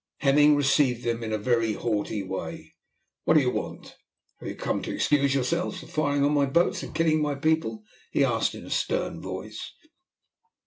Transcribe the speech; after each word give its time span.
Hemming 0.21 0.55
received 0.55 1.03
them 1.03 1.21
in 1.23 1.31
a 1.31 1.37
very 1.37 1.73
haughty 1.73 2.23
way. 2.23 2.73
"What 3.25 3.37
is 3.37 3.43
it 3.43 3.45
you 3.45 3.51
want? 3.51 3.97
Have 4.39 4.49
you 4.49 4.55
come 4.55 4.81
to 4.81 4.95
excuse 4.95 5.35
yourselves 5.35 5.79
for 5.79 5.85
firing 5.85 6.25
on 6.25 6.33
my 6.33 6.47
boats 6.47 6.81
and 6.81 6.95
killing 6.95 7.21
my 7.21 7.35
people?" 7.35 7.83
he 8.09 8.25
asked 8.25 8.55
in 8.55 8.65
a 8.65 8.71
stern 8.71 9.21
voice. 9.21 9.73